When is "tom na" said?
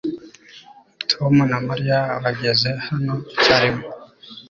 1.11-1.57